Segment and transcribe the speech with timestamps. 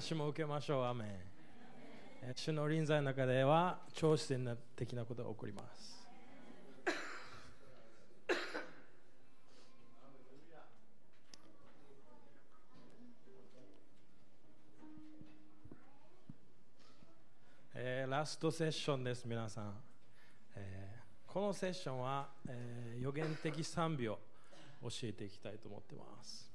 [0.00, 0.84] 癒しも受けましょう。
[0.84, 1.08] アメン。
[2.34, 6.00] 主の臨在の中では超自然的なことが起こります。
[17.74, 19.74] えー、ラストセッションです、皆さん。
[20.56, 24.18] えー、このセッションは、えー、予言的賛美を
[24.82, 26.49] 教えていきたいと思ってます。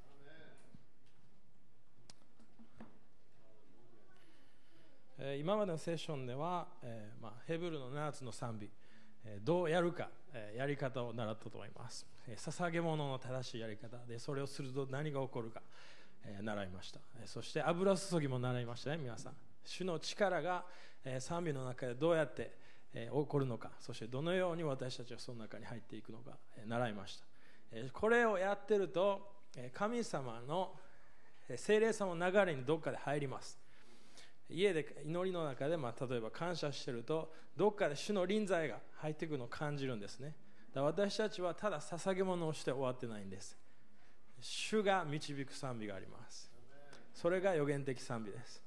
[5.17, 8.69] え、今までのセッションでは、えまあ、ヘブルの7つの賛美、
[9.23, 15.61] え、どうやるか、え、やり方を習ったと思います、え、捧げ物の正しいやり方でそれをすると何が起こるか、
[16.25, 19.33] え、習いました、え、そして油注ぎも習いましたね皆さん。
[19.63, 20.65] 主の力が、
[21.05, 22.51] え、賛美の中でどうやって、
[22.93, 27.25] え、起こるのかそしてどのように私たちはその中に入っていくのか、え、習いました、
[27.71, 29.33] え、これをやってると、
[29.73, 30.73] 神様の
[31.55, 33.64] 精霊様の流れにどっかで入ります。
[34.49, 40.35] 家で祈りの中で、まあ、例えば感謝してるとどっかで主の臨在が入ってくるのを感じるんですね。
[40.73, 43.57] だ私たちはただ捧げ物をして終わってないんです。
[44.39, 46.51] 主が導く賛美があります。
[47.13, 48.61] それが予言的賛美です。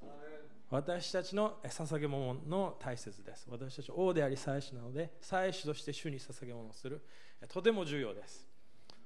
[0.71, 3.47] 私たちの捧げ物の大切です。
[3.49, 7.03] 私たち王であり祭司なので祭司として主に捧げ物をする。
[7.49, 8.49] とても重要です。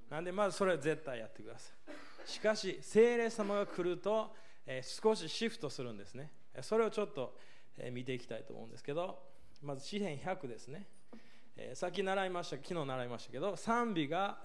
[0.09, 1.73] なんでまずそれは絶対やってくださ
[2.27, 2.29] い。
[2.29, 4.35] しかし精霊様が来ると
[4.83, 6.31] 少しシフトするんですね。
[6.61, 7.35] それをちょっと
[7.91, 9.19] 見ていきたいと思うんですけど
[9.63, 10.87] まず詩篇100ですね。
[11.75, 14.39] さっき習いました昨日習いましたけど賛美が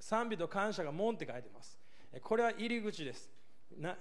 [0.00, 1.78] 賛美と感謝が門って書いてます。
[2.22, 3.30] これは入り口です。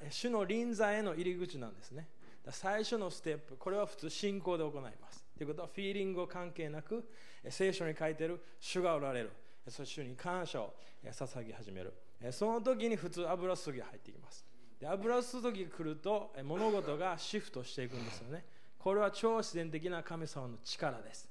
[0.09, 2.07] 主の臨在への入り口なんですね。
[2.49, 5.25] 最初のステップこれは普通信仰で行います。
[5.37, 7.09] ということはフィーリングを関係なく
[7.49, 9.31] 聖書に書いてる主がおられる。
[9.67, 11.93] そして主に感謝を捧げ始める。
[12.31, 14.44] その時に普通油注ぎが入ってきます。
[14.85, 18.45] で油注ぎが来ると物事がシフトしていくんですよね。
[18.77, 21.27] これは超自然的な神様の力です。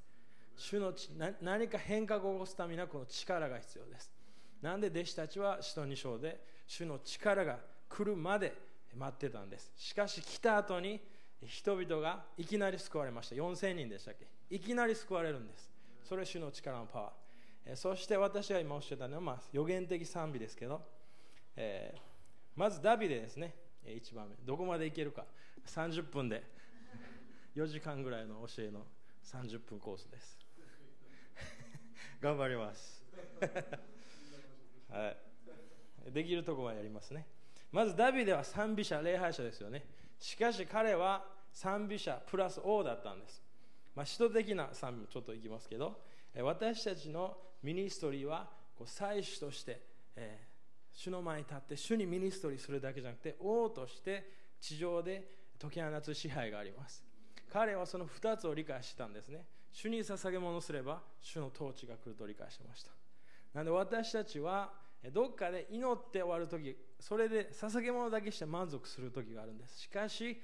[0.57, 0.93] 主の
[1.41, 4.11] 何か変化を起こすためにはこの力が必要です。
[4.61, 8.55] なんで弟子たちは使徒2章で主の力が来るまで
[8.97, 9.71] 待ってたんです。
[9.77, 11.01] しかし来た後に
[11.47, 13.37] 人々がいきなり救われました。
[13.37, 14.27] 4000人でしたっけ？
[14.51, 15.71] いきなり救われるんです。
[16.09, 17.77] それ主の力のパワー。
[17.77, 20.83] そして私が今おっしゃったのは、まあ、予言的賛美ですけど、
[21.55, 22.14] えー
[22.57, 23.55] まずダビデですね。
[23.85, 24.37] 1番目。
[24.45, 25.25] どこまでいけるか。
[25.67, 26.43] 30分で。
[27.57, 28.87] 4時間ぐらいの教えの
[29.25, 30.39] 30分コースです。
[32.21, 33.05] 頑張ります。
[34.89, 35.17] は
[36.09, 36.13] い。
[36.13, 37.27] できるところはやりますね。
[37.73, 39.85] まずダビデは賛美者礼拝者ですよね。
[40.19, 43.43] しかし彼は賛美者プラス王だったんです。
[43.95, 46.03] まあ、使徒的な賛美ちょっといきますけど。
[46.37, 49.81] 私たちのミニストリーはこう祭司として、
[50.17, 50.44] えー
[50.95, 55.29] 主の前に立って主にミニストリーするだけじゃなくて王として地上で
[55.61, 57.05] 解き放つ支配があります。
[57.53, 59.45] 彼はその2つを理解したんですね。
[59.73, 62.91] 主に捧げ物すれば主の統治が来ると理解しました。
[63.53, 64.73] なので私たちは
[65.13, 69.81] どっかで祈って終わる時それで捧げ物だけして満足する時があるんです。
[69.81, 70.41] しかし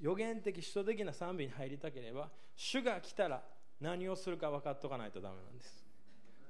[0.00, 3.42] 予言的首都的な賛美に入りたければ主が来たら
[3.80, 5.84] 何をするか分かっとかないとダメなんです。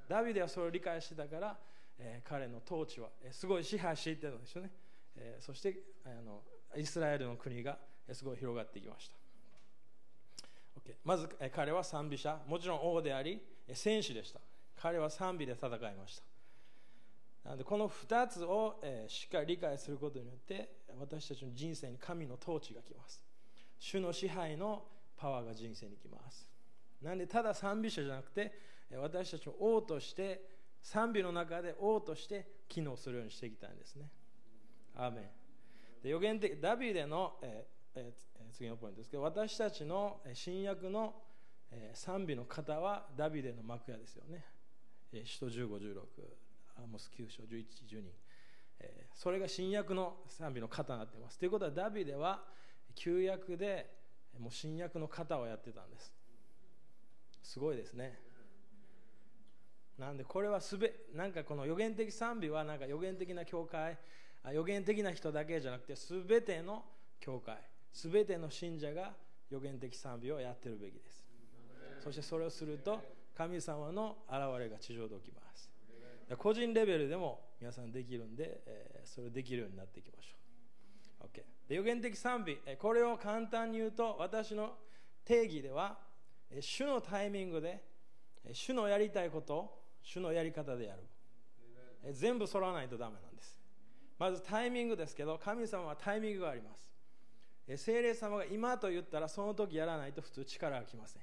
[0.08, 1.58] ダビデはそれを理解してたから
[1.98, 4.70] えー、彼の統治は、え、すごい支配していってるんですよね、
[5.16, 6.42] えー、そしてあの
[6.76, 7.78] イスラエルの国が、
[8.08, 9.16] え、すごい広がっていきました、
[10.80, 14.40] okay、まず、えー、彼は賛美者もちろん王であり、えー、戦士でした。
[14.80, 16.22] 彼は賛美で戦いました。
[17.44, 20.70] なのでこの2つを、えー、しっかり理解することによって
[21.00, 23.22] 私たちの人生に神の統治が来ます。
[23.78, 24.84] 主の支配の
[25.16, 26.48] パワーが人生に来ます。
[27.02, 28.52] なんでただ賛美者じゃなくて
[28.96, 30.57] 私たちを王として
[30.88, 34.08] 賛美の中で王として機能するようにしていきたいんですね。
[34.96, 41.14] アーメンで予言的ダビデの、えーえー、次のポイントですけど私たちの新約の、
[41.70, 44.46] えー、賛美の方はダビデの幕屋ですよね。
[45.12, 46.00] えー、使徒1516
[46.82, 48.02] アモス9章11、12、
[48.80, 51.38] えー、それが新約の賛美の方になっています。
[51.38, 52.44] ということはダビデは
[52.94, 53.90] 旧約で
[54.38, 56.14] もう新約の方をやってたんです。
[57.42, 58.27] すごいですね。
[59.98, 63.98] なんでこれはすべなんかこの予言的賛美はなんか予言的な教会
[64.52, 66.84] 予言的な人だけじゃなくて全ての
[67.20, 67.56] 教会
[67.92, 69.12] 全ての信者が
[69.50, 71.26] 予言的賛美をやってるべきです。
[72.04, 73.00] そしてそれをすると
[73.36, 75.70] 神様の現れが地上で起きます。
[76.36, 84.74] 個人レベルでも皆さんできるんで、えそれできるようになっていきましょう、OK、で予言的賛美これを簡単に言うと私の
[85.24, 85.98] 定義では
[86.60, 87.82] 主のタイミングで
[88.52, 89.77] 主のやりたいこと
[90.08, 91.02] 主のやり方でやる。
[92.14, 93.60] 全部揃わないとダメなんです。
[94.18, 96.90] まずタイミングですけど神様はタイミングがあります。
[97.76, 101.22] 聖霊様が今と言ったらその時やらないと普通力がきません。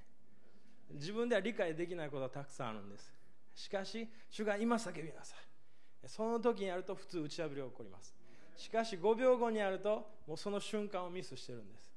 [0.93, 3.11] 自分では理解できないことがたくさんあるんです。
[3.55, 6.07] しかし主が今叫びなさい。
[6.07, 8.15] その時にやると普通打ち破りが起こります。
[8.55, 11.91] しかし5秒後にやるともうその瞬間をミスしてるんです。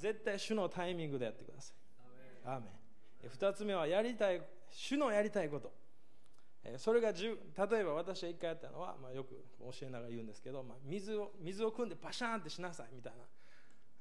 [0.00, 1.76] 絶対主のタイミングでやってください。
[2.46, 2.66] アーメ
[3.24, 3.28] ン。
[3.28, 4.40] 2つ目はやりたい
[4.70, 5.72] 主のやりたいこと。
[6.78, 7.28] それが例
[7.80, 13.24] えば私が1回やったのは、まあ、よく教えながら言うんですけど、まあ、水を水を汲んでパシャーンってしなさいみたいな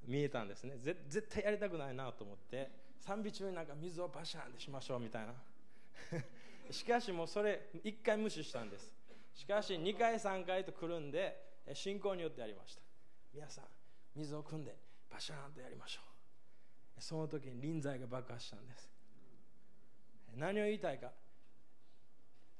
[0.08, 0.76] 見えたんですね。
[0.78, 2.72] 絶対やりたくないなと思って
[3.02, 5.34] 賛美中になんか水をパシャーンってしましょうみたいな。
[6.72, 8.92] しかしもうそれ1回無視したんです。
[9.34, 12.82] しかし2回3回と来るんで信仰によってやりました。
[13.34, 13.66] 皆さん
[14.16, 14.78] 水を汲んで
[15.10, 16.02] パシャーンとやりましょ
[16.98, 17.02] う。
[17.02, 18.90] その時に臨在が爆発したんです。
[20.36, 21.12] 何を言いたいか。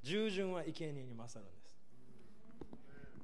[0.04, 1.74] 従順は生贄に勝るんです。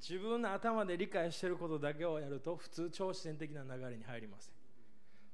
[0.00, 4.54] 自分の頭で理解していることだけをやると普通超自然的な流れに入りません。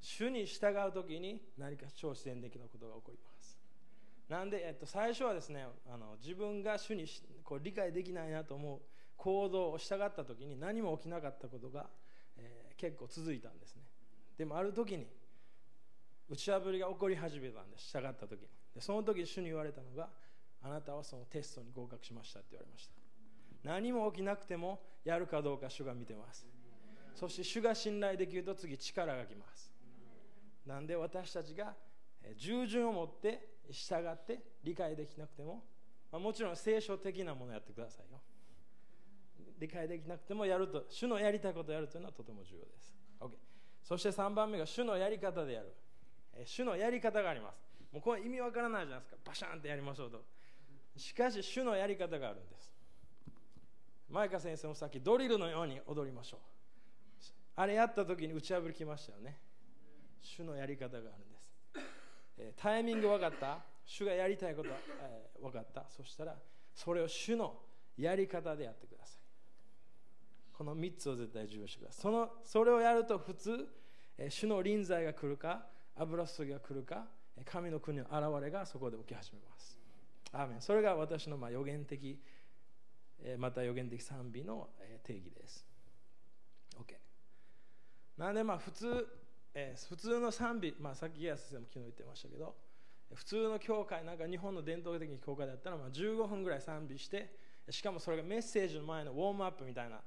[0.00, 3.56] 主に従う時に何か超自然的なことが起こります。
[4.28, 7.06] なんで、えっと、最初はですねあの自分が主に
[7.44, 8.80] こう理解できないなと思う
[9.16, 11.86] 行動を従った時に何も起きなかったことが、
[12.36, 13.82] えー、結構続いたんですね。
[14.36, 15.06] でもある時に
[16.28, 17.88] 打ち破りが起こり始めたんです。
[17.96, 18.48] 従った時に。
[18.74, 20.08] でその時主に言われたのが
[20.66, 22.94] あなたはそのテストに合格しましたって言われました。
[23.62, 26.46] 何も起きなくてもやるかどうか主が見てます。
[27.14, 29.72] そして主が信頼できると次力がきます。
[30.66, 31.74] なんで私たちが
[32.36, 35.62] 従順を持って従って理解できなくても、
[36.10, 38.20] まあ、もちろん聖書的なものをやってくださいよ。
[39.58, 43.30] 理解できなくてもやると主のやりたいことをやるというのはとても重要です、OK、
[43.82, 45.72] そして3番目が主のやり方でやる。
[46.44, 47.64] 主のやり方があります。
[47.92, 49.16] もうこれ意味わからないじゃないですか。
[49.24, 50.22] バシャンってやりましょうと。
[50.96, 52.72] しかし主のやり方があるんです。
[54.08, 56.40] 前川先生もさっきドリルのように踊りましょう。
[57.56, 59.38] あれやった時に打ち破りきましたよね。
[60.20, 61.52] 主のやり方があるんです、
[62.38, 63.60] え、タイミング分かった？
[63.84, 65.86] 主がやりたいことは、えー、分かった？
[65.88, 66.34] そしたら
[66.74, 67.54] それを主の
[67.96, 69.22] やり方でやってください。
[70.52, 72.02] この3つを絶対重要してください。
[72.02, 73.66] そのそれをやると普通、
[74.18, 75.66] え、主の臨在が来るか
[75.96, 77.06] 油注ぎが来るか
[77.44, 79.75] 神の国の現れがそこで起き始めます。
[80.36, 80.60] アーメン。
[80.60, 82.20] それが私のまあ予言的
[83.38, 84.68] また予言的賛美の
[85.02, 85.66] 定義です。
[86.78, 86.94] OK
[88.18, 89.06] なんでまあ普通
[89.58, 92.54] えー、普通の賛美、まあ、さっきギア先生も昨日言ってましたけど
[93.14, 97.32] 普通の教会なんか日本の伝統的に教会だったらまあ15分ぐらい賛美して
[97.70, 100.00] しかもそれがメッセージの前のウォームアップみたいな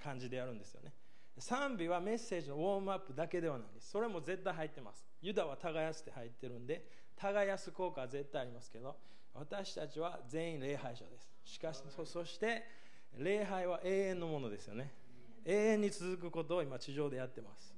[0.00, 0.92] 感じでやるんですよね。
[1.38, 3.90] 賛美はメッセージのウォームアップだけではないです。
[3.90, 5.04] それも絶対入ってます。
[5.20, 6.86] ユダは耕して入ってるんで
[7.16, 8.96] 耕す効果は絶対ありますけど
[9.34, 11.28] 私たちは全員礼拝者です。
[11.44, 12.64] しかしそして
[13.18, 14.92] 礼拝は永遠のものですよね。
[15.44, 17.74] 永遠に続くことを今地上でやってます。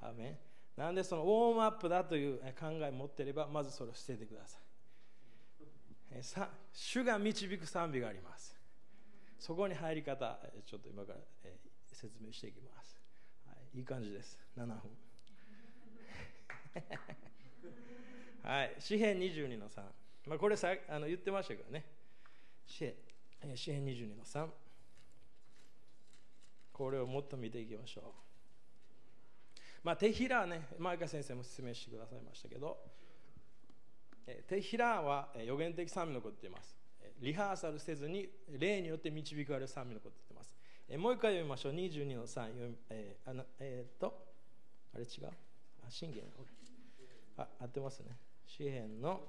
[0.00, 0.38] アメ
[0.76, 6.22] なんでそのウォームアップだという考えを持っていればまずそれを捨ててください。
[6.22, 8.56] さ主が導く賛美があります。
[9.38, 11.18] そこに入り方ちょっと今から
[11.92, 12.98] 説明していきます、
[13.46, 14.38] はい、いい感じです。
[14.56, 14.76] 7分。
[18.42, 19.82] はい詩編22の3、
[20.26, 21.84] まあ、これさあの言ってましたけどね
[22.66, 22.94] 詩編
[23.56, 24.46] 詩編22の3
[26.72, 28.04] これをもっと見ていきましょう
[29.86, 32.76] まあ、手ひらね、前川先生も説明してくださいましたけど、
[34.48, 36.76] 手ひらは予言的賛美のこと言っています。
[37.20, 38.28] リハーサルせずに
[38.58, 40.56] 霊によって導かれる賛美のこと言ってます。
[40.98, 41.72] もう一回読みましょう。
[41.72, 42.74] 22の3。
[42.90, 44.26] えー、あのえー、っと、
[44.92, 45.28] あれ違う？
[45.28, 46.24] あ、信玄
[47.36, 48.16] あ、合ってますね。
[48.44, 49.20] 詩篇の、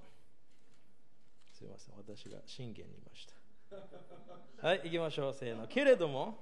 [1.58, 4.68] すみません、私が信玄にいました。
[4.68, 5.34] はい、行きましょう。
[5.34, 5.66] せーの。
[5.66, 6.38] けれども、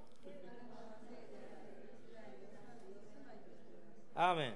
[4.13, 4.53] アーメン。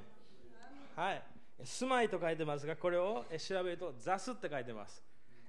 [0.97, 1.23] はい。
[1.63, 5.01] 住まいと書いてますがこれを調べるとザスって書いてます。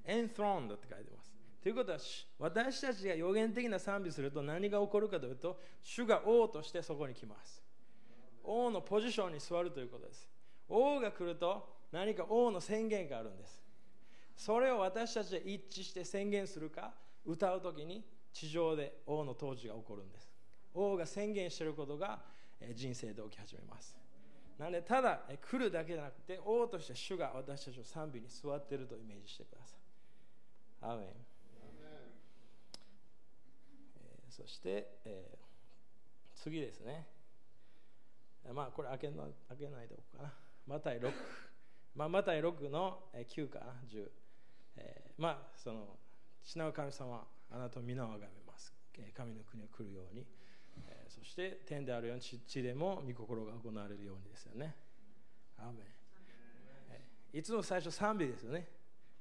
[0.07, 1.35] enthroned って書いてます。
[1.61, 1.99] ということは
[2.39, 7.65] 私たちが予言的な賛美すると何が起こるかというと主が王としてそこに来ます。
[8.45, 10.29] 王のポジションに座るということです。
[10.69, 13.60] 王が来ると何か王の宣言があるんです。
[14.41, 16.95] それを私たちで一致して宣言するか
[17.27, 20.31] 歌う時に地上で王の統治が起こるんです。
[20.73, 22.21] 王が宣言していることが
[22.75, 23.95] 人生で起き始めます。
[24.59, 29.81] なのでただ来るだけじゃなくて王として主が私たちの賛美に座っているとイメージしてください。
[30.81, 31.07] アーメン。
[34.01, 37.07] えー、そして、えー、次ですね。
[38.55, 40.33] まあこれ開けの開けないでおくかな。
[40.67, 41.13] マタイ6
[41.95, 43.67] まあマタイ6の9かな。
[43.87, 44.09] 10、
[44.77, 45.97] えー、まあその
[46.45, 48.73] 父なる神様あなたを皆をあがめます
[49.17, 50.25] 神の国を来るように
[50.89, 54.75] えそして天であるように地でも御心が行われるようにですよね。
[55.59, 56.01] アーメン
[57.33, 58.67] いつも最初賛美ですよね。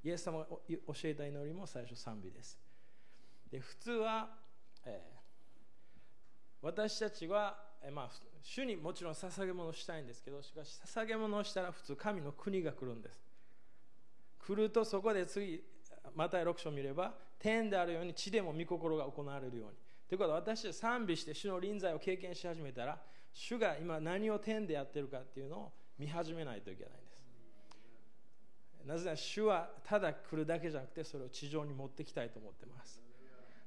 [0.04, 2.58] イエス様が教えた祈りも最初賛美です。
[3.52, 4.30] で普通は、
[4.86, 8.10] えー、私たちは、えー、まあ、
[8.42, 13.20] 主にもちろん捧げ物をしたいんですけどしかし捧げ物をしたら普通神の国が来るんです
[14.50, 15.62] 来るとそこで次
[16.16, 19.76] また6章見れば天であるように地でも御心が行われるように。
[20.08, 22.98] ということは私たち賛美して主の臨在を経験し始めたら
[23.32, 27.20] 主が今何を天でやってるかっていうのを見始めないといけないんです。
[28.88, 33.00] なぜなら主はただ来るだけじゃなくてそれを地上に持ってきたいと思ってます。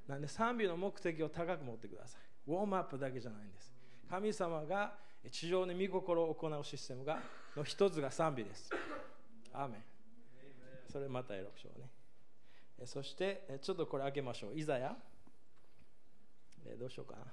[0.05, 2.51] なんで賛美の目的を高く持ってください。
[2.51, 3.73] ウォームアップだけじゃないんです。
[4.09, 4.95] 神様が
[5.31, 7.19] 地上に御心を行うシステムが
[7.55, 8.69] の一つが賛美です。
[9.53, 9.92] アーメン。
[10.93, 11.89] それまた6章ね。
[12.85, 14.59] そしてちょっとこれ開けましょう。
[14.59, 14.95] イザヤ。
[16.79, 17.25] どうしようかな。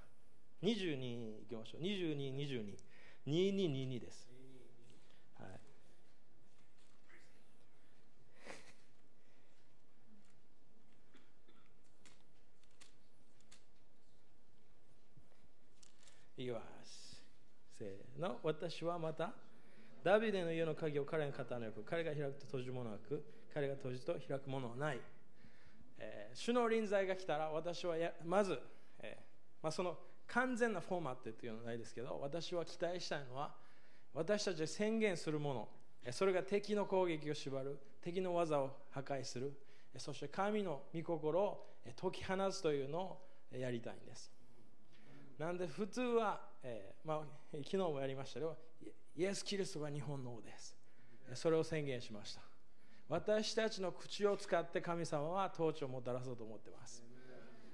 [0.63, 1.83] 22いきましょう。
[3.27, 4.31] 22222222です。
[16.39, 16.45] い。
[16.47, 17.23] きます。
[17.79, 18.39] せーの。
[18.43, 19.35] 私はまた、
[20.03, 23.23] ダビデの家の鍵を彼に語るよく、彼が開くと閉じるものなく、
[23.53, 25.01] 彼が閉じと開くものはない。
[25.99, 28.59] えー、主の臨在が来たら、私はやまず、
[29.01, 29.25] えー、
[29.63, 33.55] まあ、その完全なフォーマットというのはないですけど、私は期待したいのは、
[34.15, 35.69] 私たちで宣言するもの、
[36.13, 39.53] それが敵の攻撃を縛る、敵の技を破壊する、
[39.99, 41.67] そして神の御心を
[42.01, 43.21] 解き放つというのを
[43.57, 44.41] やりたいんです。
[45.41, 48.59] なんで普通は、えー、まあ、昨日もやりましたけど
[49.17, 50.77] イエス・キリストが日本の王です
[51.35, 52.43] それを宣言しました
[53.11, 57.03] 私たちの口を使って神様は統治をもたらそうと思ってます。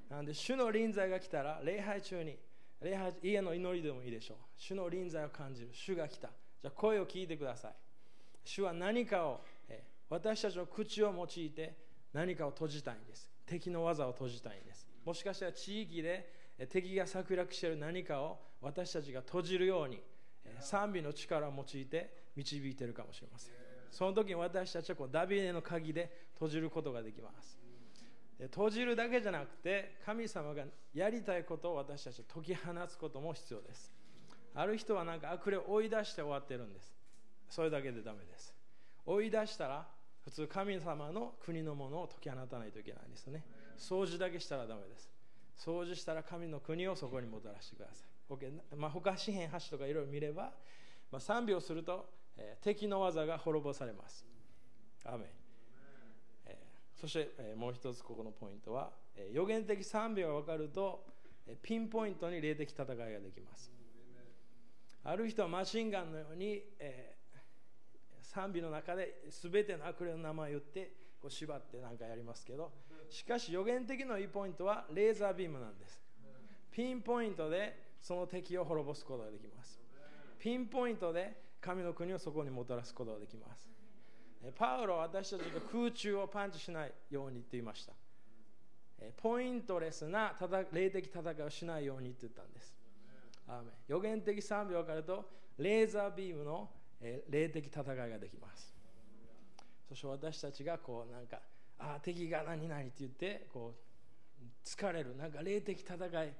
[0.08, 2.38] なんで主の臨在が来たら礼拝中に
[2.80, 4.36] 礼拝家の祈りでもいいでしょう。
[4.56, 5.68] 主の臨在を感じる。
[5.72, 6.28] 主が来た。
[6.62, 7.72] じゃあ声を聞いてください。
[8.44, 9.40] 主は何かを、
[10.08, 11.76] 私たちの口を用いて
[12.14, 13.28] 何かを閉じたいんです。
[13.44, 14.86] 敵の技を閉じたいんです。
[15.04, 16.32] もしかしたら地域で
[16.70, 20.00] 敵が策略している何かを私たちが閉じるように
[20.60, 23.65] 賛美の力を用いて導いているかもしれません。
[23.96, 27.58] その時に私たちはこうダビデの鍵で閉じることができます。
[28.38, 33.90] 閉じるだけじゃなくて神様がやりたいことを私たちは解き放つことも必要です。
[34.54, 36.94] ある人はなんか悪霊を追い出して終わってるんです。
[37.48, 38.54] それだけでダメです。
[39.06, 39.86] 追い出したら
[40.26, 43.44] 普通神様の国のものを解き放たないといけないんですね。
[43.78, 45.10] 掃除だけしたらダメです。
[45.56, 48.34] 掃除したら神の国をそこにもたらしてください。
[48.34, 50.52] OK まあ、他詩篇8とかいろいろ見れば、
[51.10, 54.26] まあ、賛美をすると、え、敵の技が滅ぼされます。
[55.04, 55.26] アメ
[56.46, 56.58] え、
[56.94, 61.04] そして、え、もう一つここのポイントは、え、予言的賛美が分かると、
[61.46, 63.72] え、ピンポイントに霊的戦いができます。
[65.04, 67.16] ある人はマシンガンのように、え、
[68.36, 72.70] 賛美の中で全ての悪霊の名前を言ってこう縛って何かやりますけど
[73.08, 76.02] しかし予言的ないいポイントはレーザービームなんです
[76.70, 79.80] ピンポイントでその敵を滅ぼすことができます
[80.38, 83.68] ピンポイントで神の国をそこにもたらすことができます。
[84.56, 87.92] パウロは私たちが空中をパンチしないようにって言いました。
[89.16, 90.34] ポイントレスな
[90.72, 92.76] 霊的戦いをしないようにって言ったんです。
[93.88, 96.70] 予言的賛美を分かるとレーザービームの
[97.28, 98.75] 霊的戦いができます。
[99.88, 101.40] そして私たちがこうなんか
[101.78, 103.75] ああ敵が何々って言ってこ
[104.40, 105.16] う疲れる。
[105.16, 106.32] なんか霊的戦い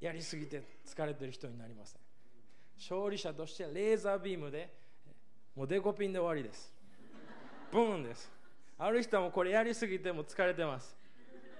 [0.00, 2.00] やりすぎて疲れてる人になりません。
[2.78, 4.72] 勝利者としてレーザービームで
[5.54, 6.72] もうデコピンで終わりです。
[7.72, 8.30] ブーンです。
[8.78, 10.96] ある人もこれやりすぎても疲れてます。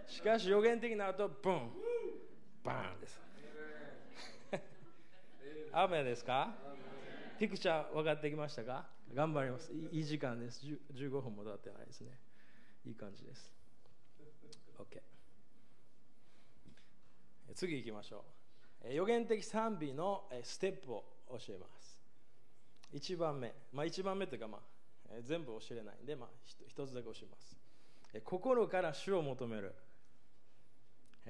[0.07, 1.71] しかし予言的になるとブーン。
[2.65, 3.21] バーンです。
[5.73, 6.55] 雨ですか？
[7.39, 8.87] ピクチャー分かってきましたか？
[9.13, 9.73] 頑張ります。
[9.73, 10.65] いい時間です。
[10.95, 12.19] 15分も経ってないですね。
[12.87, 13.53] いい感じです。
[14.79, 15.01] OK
[17.55, 18.38] 次行きましょう。
[18.91, 22.01] 予言的賛美のステップを教えます。
[22.95, 26.29] 1番目、まあ、1番目というか、まあ、全部教えないんで、まあ、
[26.75, 27.57] 1つだけ教えます。
[28.25, 29.75] 心から主を求める。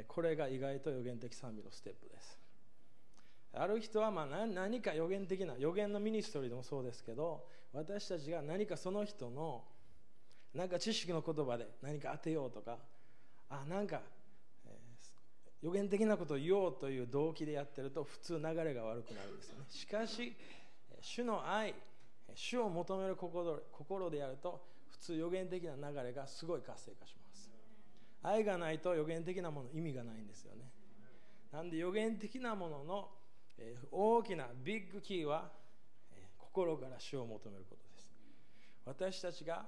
[0.06, 2.38] これが意外と予言的賛美のステップです。
[3.52, 9.64] ある人はまあ何か予言的な予言のミニストリーでもそうですけど私たちが何かその人の
[10.54, 12.76] なんか知識の言葉で何か当てようとか
[13.50, 14.02] あなんか、
[15.62, 19.64] 予言的なことを言おうという動機でやってると普通流れが悪くなるんですよね。
[19.68, 20.36] しかし
[21.00, 21.74] 主の愛
[22.34, 27.50] 主を求める心でやると普通予言的な流れがすごい活性化します。
[28.22, 30.70] 愛がないと予言的なもの意味がないんですよね。
[31.52, 33.08] なんで予言的なものの、
[33.90, 35.50] 大きなビッグキーは、
[36.36, 38.12] 心から主を求めることです。
[38.84, 39.64] 私たちが、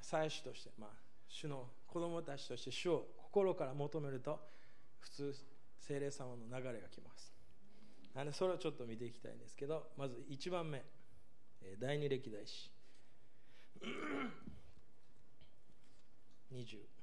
[0.00, 0.90] 祭司として、まあ、
[1.28, 4.40] 主の子供たちとして主を心から求めると
[5.04, 5.34] 普通
[5.78, 7.32] 精霊様の流れが来ます
[8.14, 10.82] なのでそれをちょっと見ていきたいんですけどまず1番目
[11.78, 12.70] 第二歴代史
[16.52, 16.94] 20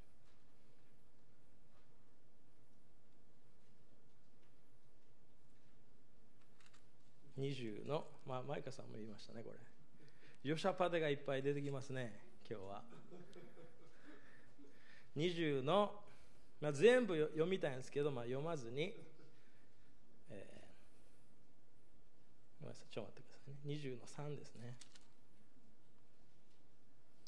[7.37, 9.57] 20の、まあ、マイカさんも言いましたね、これ。
[10.43, 12.83] ヨシャパテがいっぱい出てきますね、今日は。
[15.17, 15.91] 20の、
[16.61, 18.93] まあ、全部読みたいんですけど、まあ、読まずに、
[20.29, 23.75] えー、ごめんなさい、ちょっと待ってくださいね。
[23.75, 24.77] 20の3ですね。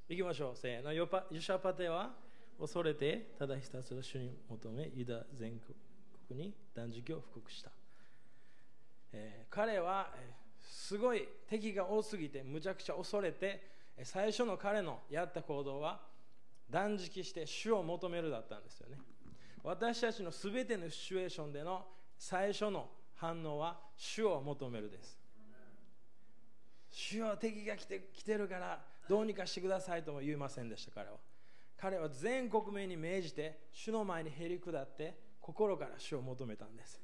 [0.07, 0.93] いきましょう、せーの。
[0.93, 2.11] ヨパヨシャパテは
[2.59, 5.59] 恐れて、ただひたすら主に求め、ユダ全
[6.27, 7.71] 国に断食を布告した。
[9.13, 13.73] えー、彼は、えー、すごい敵が多すぎてむちゃくちゃ恐れて、
[14.03, 16.01] 最初の彼のやった行動は
[16.69, 18.97] 断食して主を求めるだったんですよね
[19.63, 21.85] 私たちの全てのシチュエーションでの
[22.17, 25.17] 最初の反応は主を求めるです。
[26.89, 28.79] 主は敵が来て来てるから
[29.09, 31.15] どうにかしてくださいとも言いませんでした彼は。
[31.77, 37.01] 彼は全国民に命じて主の前にへり下って心から主を求めたんです。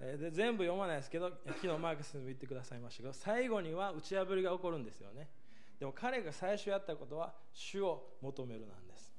[0.00, 5.28] で全部読まないですけど昨日マークスにも言ってくださいましたけど最後には打ち破りが起こるんですよね。
[5.78, 9.12] でも彼が最初やったことは主を求めるなんです。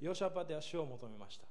[0.00, 1.46] ヨシャパテは主を求めました。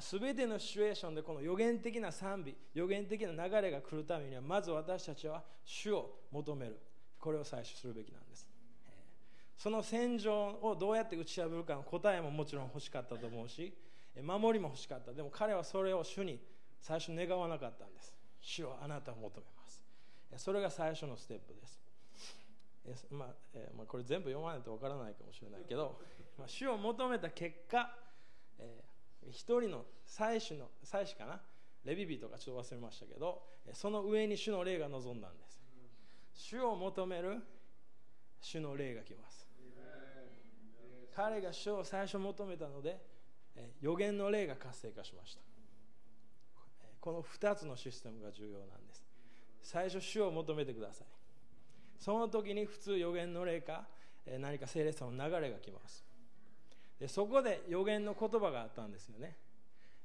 [0.00, 6.78] すべてのシチュエーションでこの予言的な賛美予言的な流れが来るためにはまず私たちは主を求める。
[7.18, 8.46] これを最初するべきなんです。
[9.56, 13.72] その戦場をどうやって打ち破るかの答えももちろん欲しかったと思うし
[14.22, 15.12] 守りも欲しかった。
[15.12, 16.40] でも彼はそれを主に
[16.80, 18.14] 最初願わなかったんです。
[18.40, 19.82] 主はあなたを求めます。
[20.36, 21.80] それが最初のステップです。
[23.10, 25.98] まあえ、まあ、これ全部読まないとわからないかもしれないけど、
[26.38, 27.90] まあ、主を求めた結果、
[28.58, 28.93] えー、
[29.30, 31.40] 一人の祭司の祭司かな？
[31.84, 35.60] レビビとかちょっと忘れましたけどその上に主の霊が望んだんです。
[36.34, 37.38] 主を求める
[38.40, 39.46] 主の霊が来ます。
[41.14, 43.00] 彼が主を最初求めたので
[43.80, 45.42] 予言の霊が活性化しました。
[47.00, 49.04] この2つのシステムが重要なんです。
[49.62, 51.06] 最初主を求めてください。
[51.98, 53.86] その時に普通予言の霊か
[54.40, 56.04] 何か聖霊さの流れが来ます。
[57.08, 59.36] そこで予言の言葉があったんですよね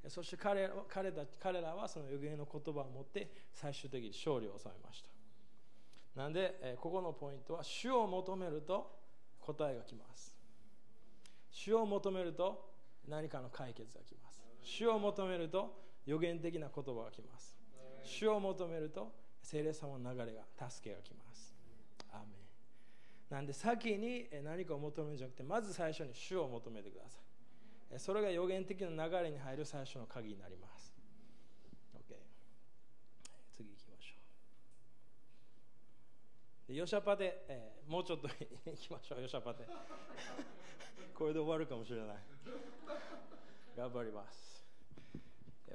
[0.08, 8.90] そして彼彼た彼らはその予言の言葉を持って最終的に勝利を収めましたなんでここのポイントは主を求めると
[9.42, 10.36] 答えが来ます
[11.52, 12.70] 主を求めると
[13.08, 17.56] 何かの解決が来ます主を求めると予言的な言葉が来ます。
[18.04, 19.12] 主を求めると、
[19.44, 21.29] 聖霊様の流れが、助けが来ます。
[23.30, 27.20] なんで先に何かを求めるんじゃなくて、まず最初に主を求めてくださ
[27.96, 28.00] い。
[28.00, 30.94] それが予言的な流れに入る最初の鍵になります。
[31.96, 32.16] OK。
[33.56, 34.16] 次行きましょ
[36.70, 36.74] う。
[36.74, 39.66] ヨシャパテ、えー、もうちょっと行きましょう、ヨシャパテ。
[41.14, 42.18] これで終わるかもしれない。
[43.76, 44.66] 頑張ります。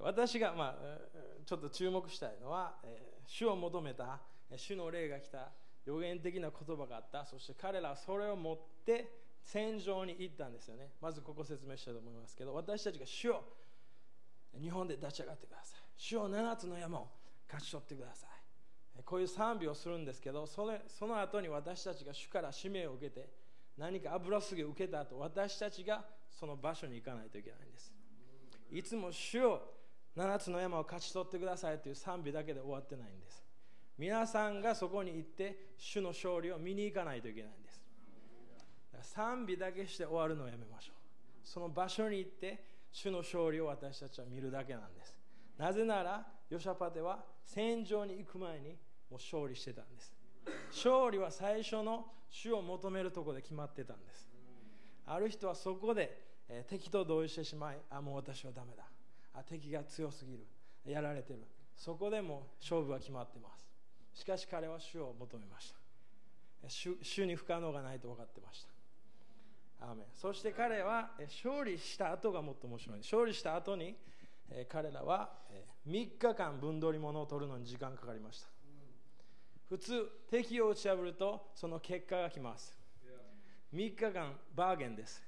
[0.01, 0.99] 私が、まあ、
[1.47, 2.81] ちょっと注目したいのは、
[3.27, 4.21] 主を求めた
[4.57, 5.53] 主の霊が来た
[5.87, 7.25] 予言的な言葉があった。
[7.25, 10.91] そして彼らはそれを持って戦場に行ったんですよね。
[11.01, 12.55] まずここ説明したいと思いますけど。
[12.55, 13.43] 私たちが主を
[14.61, 15.81] 日本で立ち上がってください。
[15.97, 17.09] 主を7つの山を
[17.47, 18.35] 勝ち取ってください。
[19.05, 23.29] こういう賛美をするんですけどそれその後に私たちが主から使命を受けて
[23.77, 27.93] 何か油すぎを受けた後私たちがその場所に行かないといけないんです。
[28.71, 29.75] いつも主を
[30.17, 33.44] 7つの山を勝ち取ってくださいという賛美だけで終わってないんです。
[33.99, 37.81] 皆さんがそこに行って主の勝利を見に行かないといけないんです。
[39.03, 40.97] 賛美だけして終わるのをやめましょう。
[41.45, 45.15] その場所に行って主の勝利を私たちは見るだけなんです。
[45.59, 48.75] なぜならヨシャパテは戦場に行く前にも
[49.11, 50.13] う勝利してたんです。
[50.71, 54.29] 勝利は最初の主を求めるところで決まってたんです。
[55.07, 56.25] ある人はそこで、
[56.67, 58.85] 敵と同意してしまいあもう私はダメだ。
[59.45, 60.47] 敵が強すぎる。
[60.85, 61.45] やられてる。
[61.77, 63.74] そこでも勝負は決まってます。
[64.15, 66.69] しかし彼は主を求めました。
[66.69, 68.65] 主主に不可能がないと分かってまし
[69.81, 69.87] た。
[69.87, 72.99] アそして彼は勝利した後がもっと面白い。
[72.99, 73.97] 勝利した後に
[74.69, 75.31] 彼らは
[75.87, 78.49] 3日間分取り物を取るのに時間かかりました。
[79.69, 82.79] 普通敵を打ち破るとその結果が来ます。
[83.75, 85.23] 3日間バーゲンです。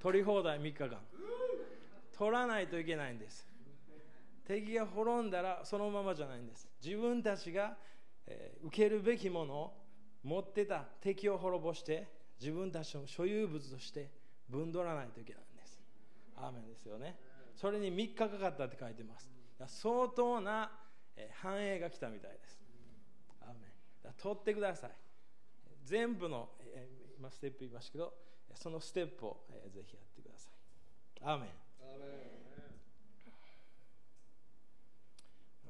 [0.00, 0.98] 取り放題3日間。
[2.16, 3.49] 取らないといけないんです。
[4.50, 6.68] 敵が滅んだらそのままじゃないんです。
[6.84, 7.76] 自分たちが、
[8.26, 9.72] えー、受けるべきものを
[10.24, 12.08] 持ってた敵を滅ぼして
[12.40, 14.10] 自分たちの所有物として
[14.48, 15.80] 分取らないといけないんです。
[16.36, 17.16] アーメンですよね。
[17.54, 19.30] それに3日かかったって書いてます。
[19.68, 20.72] 相当な
[21.16, 22.60] え繁栄が来たみたいです。
[23.42, 23.60] アーメン。
[24.02, 24.90] だ取ってください。
[25.84, 26.48] 全部の
[27.16, 28.12] 今ステップ言いましたけど
[28.54, 30.54] そのステップをぜひやってください。
[31.22, 32.39] アーメン。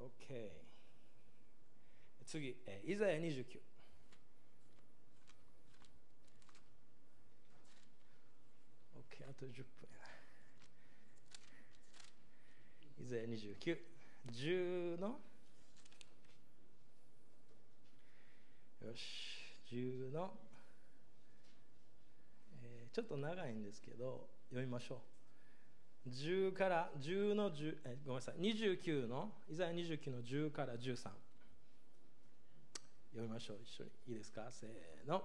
[0.01, 0.51] OK
[2.25, 3.45] 次イザヤ29
[8.97, 10.07] OK あと10分やな。
[13.05, 13.79] イザヤ29
[14.33, 15.09] 10の。
[18.83, 19.41] よし。
[19.73, 20.33] 10の、
[22.65, 24.99] えー、ちょっと長いんですけど読みましょう。
[26.09, 28.35] 10から10の10えごめんなさい。
[28.41, 31.15] 29のイザヤ29の10から13読
[33.17, 33.59] みましょう。
[33.63, 33.91] 一緒に。
[34.09, 34.51] いいですか？
[34.51, 35.23] せーの。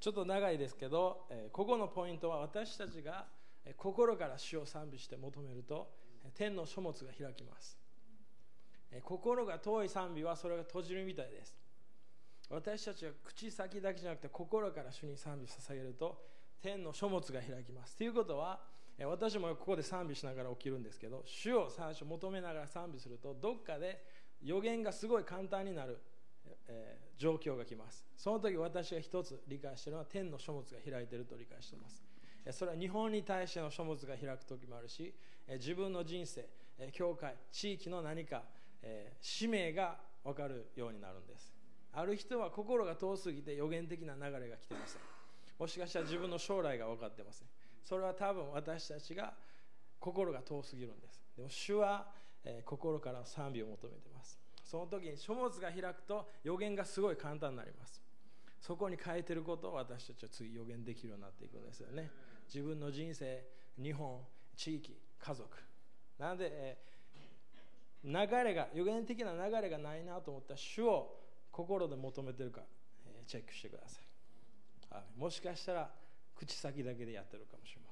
[0.00, 3.26] ちょっと長いですけど、えここのポイントは私たちが
[3.76, 5.90] 心から主を賛美して求めると
[6.34, 7.78] 天の書物が開きます。
[8.90, 11.56] え心が遠い賛美はそれが閉じるみたいです。
[12.50, 16.20] 私たちが口先だけじゃなくて心から主に賛美捧げると
[16.60, 17.96] 天の書物が開きます。
[17.96, 18.60] ということは
[18.98, 24.04] 私もここで賛美しながら起きるんですけど主を最初求めながら賛美するとどっかで
[24.42, 25.98] 予言がすごい簡単になる。
[26.68, 28.04] えー、状況が来ます。
[28.16, 32.02] その時私が一つ理解しているのは天の書物が開いていると理解しています。
[32.50, 35.14] それは日本に対しての書物が開く時もあるし
[35.48, 36.48] 自分の人生
[36.90, 38.42] 教会地域の何か
[38.82, 41.52] え使命が分かるようになるんです。
[41.92, 45.02] ある人は心が遠すぎて予言的な流れが来てません。
[45.58, 47.48] もしかしたら自分の将来が分かってません。
[47.84, 49.34] それは多分私たちが
[50.00, 51.20] 心が遠すぎるんです。
[51.36, 52.06] でも主は
[52.44, 54.41] え心から賛美を求めてます。
[54.72, 58.00] その時に書物が開くと予言がすごい簡単になります。
[58.58, 62.10] そこに書いてることを私たちは次予言できるようになっていくんですよね。
[62.46, 63.44] 自分の人生
[63.76, 64.18] 日本
[64.56, 65.46] 地域家族。
[66.18, 66.78] なので、
[68.02, 71.18] 流れが予言的な流れがないなと思ったら主を
[71.50, 72.62] 心で求めてるか、
[73.06, 75.18] えチェックしてください。
[75.18, 75.90] もしかしたら
[76.34, 77.91] 口先だけでやってるかもしれま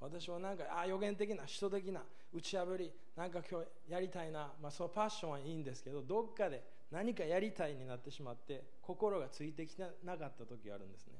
[0.00, 11.14] 私はなんかあ予言的な首都的な打ち破りなんか今日やりたいな、まあ、そのパッションはいいんですけどどっかで何かやりたいになってしまって心がついてきてなかった時があるんですね。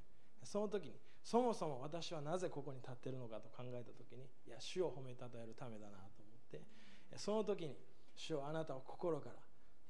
[0.44, 6.62] その時にそもそも私はなぜここに立っているのかと考えた時にいや主を褒めたたえるためだなと思って
[7.16, 7.76] その時に
[8.16, 9.34] 主をあなたを心から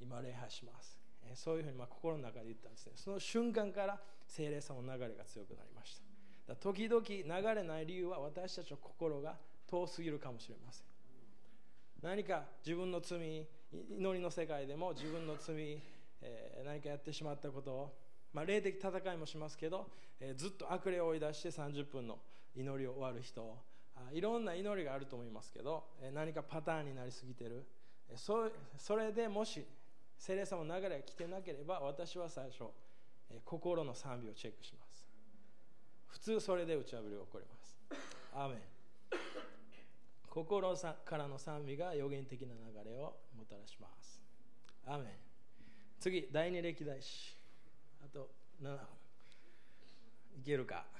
[0.00, 0.98] 今礼拝します。
[1.34, 2.92] そういうふうにま心の中で言ったんですね。
[2.96, 6.07] その瞬間から精霊様の流れが強くなりました。
[6.56, 10.86] 時々流れない理由は私たちの心が遠すぎるかもしれません。
[12.02, 15.78] 何か自分の罪祈りの世界でも自分の罪、
[16.22, 17.94] えー、何かやってしまったことを、
[18.32, 19.88] まあ、霊的戦いもしますけど、
[20.20, 22.18] えー、ずっと悪霊を追い出して30分の
[22.56, 23.56] 祈りを終わる人
[23.96, 27.66] あいろんな祈りがあると思いますけど、えー、何かパターンになりすぎてる、
[28.08, 29.64] えー、そそれでもし
[30.16, 32.64] 聖霊様の流れが来てなければ私は最初、
[33.30, 34.87] えー、心の賛美をチェックします。
[36.20, 37.78] 普通それで打ち破りが起こります。
[38.34, 38.58] アーメン。
[40.28, 44.20] 心からの賛美が予言的な流れをもたらします。
[44.86, 45.06] アーメン。
[46.00, 47.36] 次第二歴代史
[48.04, 48.30] あと
[48.62, 48.80] 7分
[50.40, 50.84] いけるか？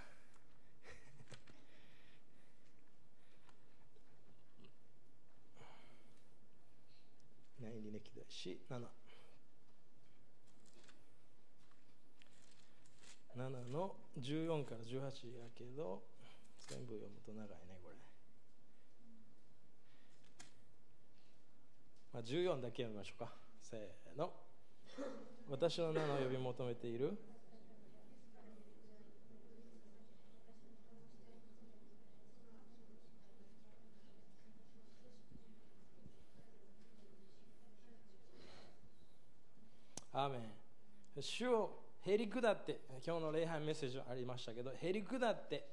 [7.61, 8.81] 第二歴代史7
[13.37, 15.03] 7の14から18
[15.39, 16.03] やけど
[16.69, 17.95] 全部読むと長いねこれ、
[22.13, 23.33] まあ、14だけ読みましょうか。
[23.61, 24.33] せーの。
[25.49, 27.17] 私の名の呼び求めている。
[40.13, 40.41] アーメン。
[41.21, 45.69] 主をへり下って今日の礼拝メッセージありましたけどへり下って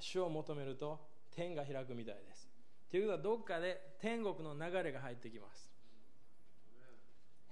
[0.00, 0.98] 主を求めると
[1.30, 2.48] 天が開くみたいです。
[2.90, 5.70] ということはどっかで天国の流れが入ってきます。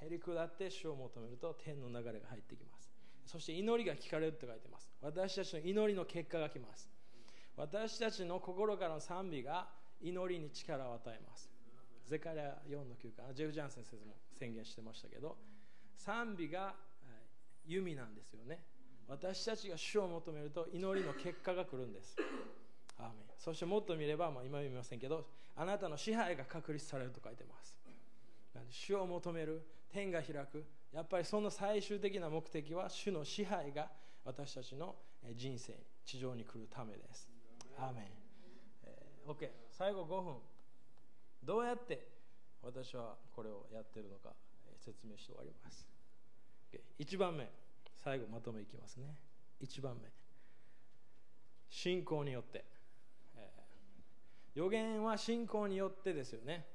[0.03, 2.91] へり下って主を求めると天の流れが入ってきます。
[3.27, 4.91] そして祈りが聞かれると書いてます。
[5.01, 6.91] 私たちの祈りの結果が来ます。
[7.57, 9.69] 私たちの心からの賛美が
[10.03, 11.49] 祈りに力を与えます。
[12.09, 15.37] ゼカリア4の9巻ジェフ・ジャンセン先生も宣言してましたけど
[15.97, 16.75] 賛美が
[17.71, 18.59] 弓なんですよね。
[19.09, 22.17] 私たちが主を求めると祈りの結果が来るんです。
[22.99, 23.15] アーメン。
[23.39, 27.77] そしてもっと見れば、まあ、今見ませんけどあなたの支配が確立されると書いてます。
[28.71, 30.65] 主を求める天が開く。
[30.93, 33.89] やっぱりその最終的な目的は主の支配が
[34.25, 34.97] 私たちの
[35.37, 37.29] 人生地上に来るためです。
[37.79, 38.05] アーメン、
[38.85, 40.35] えー、OK 最後5分。
[41.43, 42.07] どうやって
[42.63, 44.35] 私はこれをやってるのか
[44.79, 45.87] 説明して終わります。
[46.99, 47.49] 1番目。
[48.03, 49.15] 最後まとめいきますね。
[49.63, 50.09] 1番目。
[51.69, 52.65] 信仰によって、
[53.37, 56.67] えー、予言は信仰によってですよね。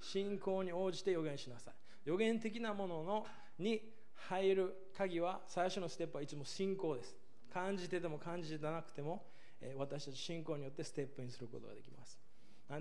[0.00, 1.74] 信仰に応じて予言しなさい。
[2.04, 3.26] 予言的なものの
[3.58, 3.82] に
[4.14, 7.16] 入る鍵は最初のステップはいつも信仰です。
[7.52, 9.24] 感じてても感じてなくても、
[9.60, 12.18] えー、私たち信仰によってステップインすることができます。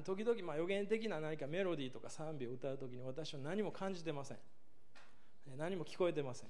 [0.03, 4.37] 時々、まあ、予言的な何かメロディーとか賛美を歌う時に私は何も感じてません。
[5.57, 6.49] 何も聞こえてません。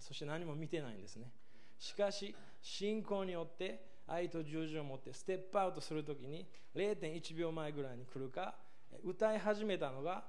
[0.00, 1.30] そして何も見てないんですね。
[1.78, 8.54] しかし信仰によって愛と従順を持ってステップアウトするときに0.1秒前ぐらいに来るか
[9.04, 10.24] 歌い始めたのが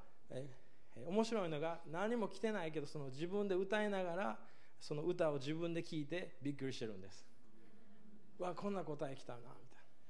[1.07, 4.39] 面白いのが何も来てないけどその自分で歌いながら
[4.79, 7.25] その歌を自分で聴いてびっくりしてるんです。
[8.37, 9.59] わこんな答え来たなみたいな。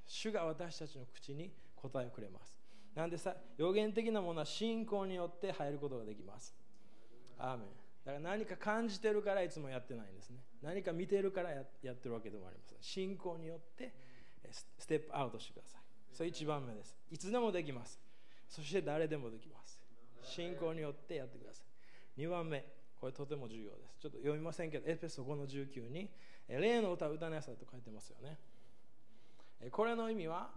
[0.05, 2.55] 主が私たちの口に答えをくれます。
[2.95, 6.55] なんでさ予言的なものは信仰によって入ることができます。
[7.37, 7.88] アーメン。
[8.05, 10.37] だから何か感じてるからいつもやってないんですね。
[10.61, 12.77] 何か見てるからやってるわけでもありません。
[12.81, 13.93] 信仰によって
[14.51, 15.81] ステップアウトしてください。
[16.13, 16.97] それ1番目です。
[17.11, 17.99] いつでもできます。
[18.47, 19.81] そして誰でもできます。
[20.23, 21.61] 信仰によってやってくださ
[22.17, 22.21] い。
[22.21, 22.65] 2番目。
[22.99, 23.97] これとても重要です。
[24.01, 26.09] ちょっと読みませんけどエペソ5の19に
[26.49, 28.37] 霊の歌を歌いなさいと書いてますよね。
[29.71, 30.49] これの意味は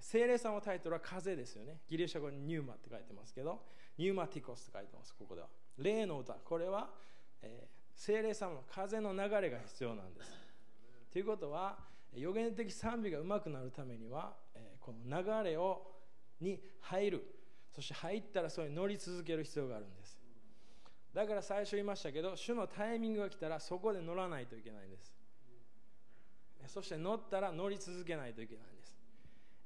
[0.00, 1.80] 精霊さんのタイトルは風ですよね。
[1.88, 3.62] ギリシャ語にニューマって書いてますけど
[3.96, 5.48] ニューマティコスって書いてますここでは。
[5.82, 6.34] 霊の歌。
[6.34, 6.90] これは、
[7.42, 10.30] えー、精霊様の風の流れが必要なんです。
[11.12, 11.78] ということは
[12.14, 15.90] 予言的賛美がうまくなるためには、えー、この流れを
[16.40, 17.24] に入る。
[17.74, 20.18] そして入ったらそれに乗り続ける必要があるんです。
[21.14, 25.12] だから最初言いましたけど主のタイミングが来たらそこで乗らないといけないんです。
[26.66, 28.99] そして乗ったら乗り続けないといけないんです。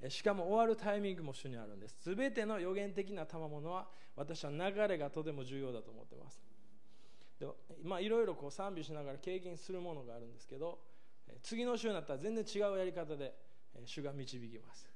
[0.09, 1.97] しかも終わるタイミングも主にあるんです。
[2.15, 3.87] 全ての予言的な賜物は
[4.17, 6.43] 私は流れがとても重要だと思ってます。
[7.41, 7.47] で
[7.83, 10.79] まいろいろこう賛美しながら経験するものがあるんですけど
[11.43, 13.35] 次の週になったら全然違うやり方で
[13.85, 14.89] 主が導きます。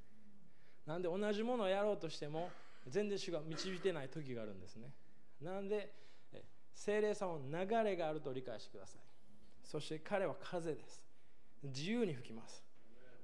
[0.87, 2.51] なんで同じものをやろうとしても
[2.87, 4.93] 全然主が導いてない時があるんですね。
[5.43, 5.93] なんで
[6.75, 9.01] 精霊様の流れがあると理解してください。
[9.65, 11.03] そして彼は風です。
[11.63, 12.68] 自由に吹きます。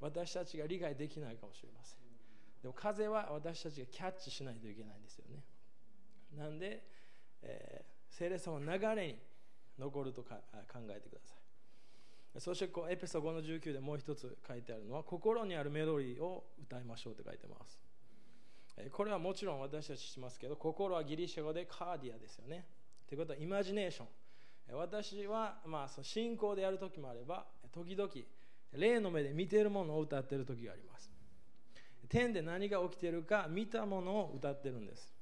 [0.05, 1.99] 私たちが理解できないかもしれません。
[2.61, 5.43] でも風は私たちがキャッチしないといけないんですよね。
[6.37, 6.83] なんで、
[7.43, 9.19] えー、聖霊様の流れに
[9.79, 10.37] 残るとか
[10.71, 11.35] 考えてくださ
[12.37, 12.41] い。
[12.41, 17.81] そしてこうエペソ5の19でもう一つ書いてあるのは心にあるメロディーを歌いましょうって書いてます。
[18.93, 22.67] これはもちろん私たちしますけど心はギリシャ語でカーディアですよね。
[23.09, 24.07] ということはイマジネーション。
[24.77, 28.11] 私はまあその信仰でやる時もあれば時々
[28.77, 31.11] 霊の目で見ているものを歌っている時があります。
[32.09, 35.13] 天で何が起きているか見たものを歌ってるんです。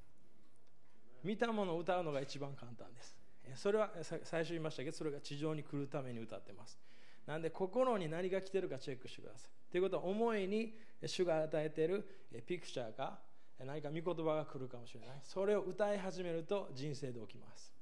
[1.25, 3.17] 見たものを歌うのが一番簡単です。
[3.57, 3.91] それは
[4.25, 6.79] 最初言いましたけどそれが地上に来るために歌ってます。
[7.27, 9.51] なんで心に何が来てるかチェックしてください。
[9.71, 10.75] ということは思いに
[11.07, 12.05] 主が与えている
[12.47, 13.21] ピクチャーか
[13.65, 15.09] 何か御言葉が来るかもしれない。
[15.23, 17.73] それを歌い始めると人生で起きます。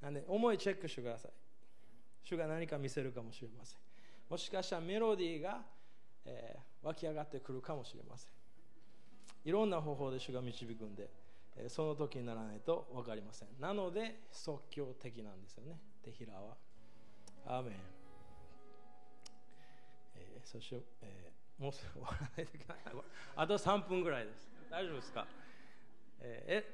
[0.00, 1.32] なんで思いチェックしてください。
[2.24, 3.78] 主が何か見せるかもしれません。
[4.28, 5.62] もしかしたらメロディーが、
[6.24, 8.30] えー、湧き上がってくるかもしれません。
[9.44, 11.08] いろんな方法で主が導くんで、
[11.56, 13.48] えー、その時にならないと分かりません。
[13.60, 15.78] なので即興的なんですよね。
[16.04, 16.56] テヒラは。
[17.46, 17.72] アーメン、
[20.16, 22.78] えー、そして、えー、もうすぐ終わらないといけない。
[23.36, 24.50] あと3分ぐらいです。
[24.70, 25.26] 大丈夫ですか、
[26.20, 26.64] え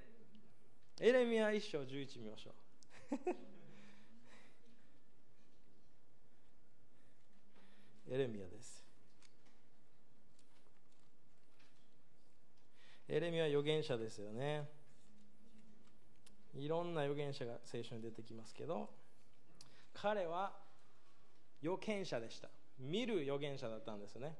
[0.98, 2.50] ー、エレミア1章11見ましょ
[3.12, 3.53] う。
[8.10, 8.84] エレミアです。
[13.08, 14.68] エレミアは預言者ですよね。
[16.54, 18.88] いろんな預言者が聖書に出てきますけど
[19.92, 20.52] 彼は
[21.62, 22.48] 預言者でした。
[22.78, 24.36] 見る預言者だったんですね。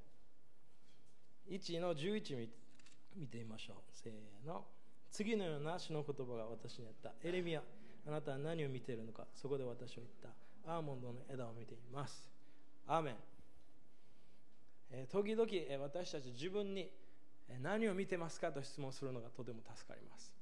[1.50, 2.48] 1の11
[3.16, 3.76] 見てみましょう。
[3.92, 4.64] せーの。
[5.10, 7.12] 次のような主の言葉が私にあった。
[7.26, 7.62] エレミア
[8.06, 9.26] あなたは何を見ているのか。
[9.34, 10.08] そこで私は言っ
[10.66, 10.74] た。
[10.76, 12.30] アーモンドの枝を見ています。
[12.86, 13.14] アーメン、
[15.10, 15.48] 時々、
[15.82, 16.90] 私たち自分に
[17.60, 20.32] 何を見てますかと質問するのがとても助かります。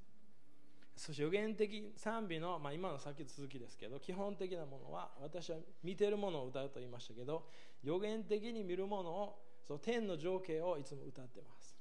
[0.97, 7.47] そして予言的賛美の、まあ、今のさっき続きですけど基本的なものは私は見てるものを歌うと言いましたけど
[7.83, 11.77] 予言的に見るものをその天の情景をいつも歌ってます。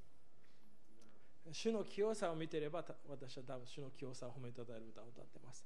[1.51, 5.65] 主の清さを見てれば私は多分主の清さを褒めたたえる歌を歌ってます。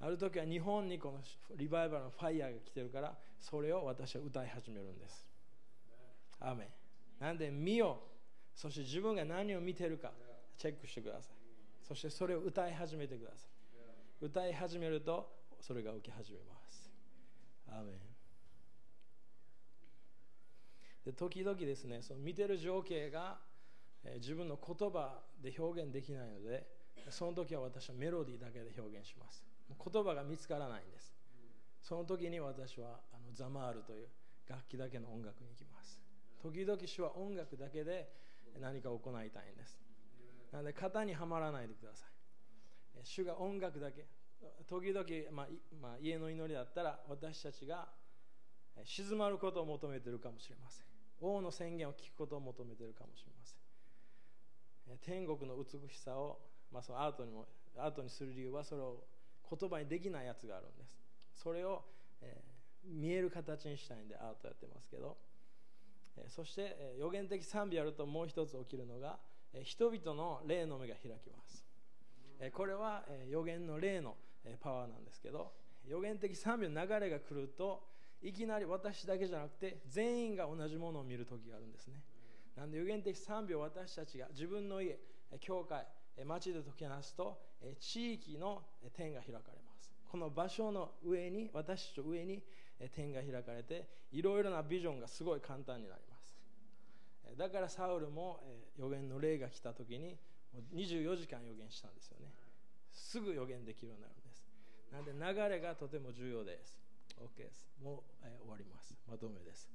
[0.00, 1.20] ある時は日本にこの
[1.56, 5.33] リバイバルのファイヤーが来てるからそれを私は歌い始めるんです。
[6.40, 6.68] アメ
[7.20, 7.98] なんで見よ
[8.54, 10.12] そして自分が何を見てるか
[10.56, 11.34] チェックしてください。
[11.86, 13.46] そしてそれを歌い始めてくださ
[14.22, 14.24] い。
[14.24, 15.28] 歌い始めると
[15.60, 16.90] それが起き始めます。
[17.68, 17.98] アメン
[21.04, 23.38] で時々ですねその見てる情景が
[24.16, 26.66] 自分の言葉で表現できないので
[27.10, 29.44] その時は私はメロディーだけで表現します。
[29.68, 31.12] 言葉が見つからないんです。
[31.82, 34.08] その時に私はあのザマールという
[34.48, 35.73] 楽器だけの音楽に行きます。
[36.44, 38.12] 時々主は音楽だけで
[38.60, 39.80] 何か行いたいんです。
[40.52, 43.00] なので型にはまらないでください。
[43.02, 44.04] 主が音楽だけ
[44.68, 45.46] 時々、まあ
[45.80, 47.88] まあ、家の祈りだったら私たちが
[48.84, 50.84] 静まることを求めているかもしれません。
[51.22, 53.56] 王の宣言を聞くことを求めているかもしれませ
[54.92, 54.98] ん。
[54.98, 57.46] 天国の美しさを、まあ、そのアートにも
[57.78, 59.02] アートにする理由はそれを
[59.48, 60.94] 言葉にできないやつがあるんです。
[61.42, 61.82] それを、
[62.20, 65.16] えー、見える形にしたいんでアートやってますけど、
[66.28, 69.18] そして、予言的賛美やるともう一つ起きるのが、
[69.62, 71.64] 人々の霊の目が開きます、
[72.52, 74.16] これは、予言の霊の、
[74.60, 75.52] パワーなんですけど
[75.86, 77.82] 予言的賛美の流れが来ると
[78.22, 82.02] いきなり私だけじゃなくて全員が同じものを見る時があるんですね。
[82.56, 84.98] なんで予言的賛美を私たちが自分の家
[85.40, 85.86] 教会
[86.24, 87.40] 町で解きなすと
[87.80, 88.62] 地域の
[88.94, 89.90] 天が開かれます。
[90.10, 92.42] この場所の上に私たちの上に
[92.94, 96.36] 天が開かれていろいろなビジョンがすごい簡単になります。
[97.38, 98.40] だからサウルも
[98.76, 100.16] 予言の霊が来た時に
[100.74, 102.32] 24時間予言したんですよね。
[102.92, 104.44] すぐ予言できるようになるんです。
[104.92, 106.78] なので流れがとても重要です。
[107.18, 107.66] OK です。
[107.82, 108.96] もう、え終わります。
[109.10, 109.68] まとめです。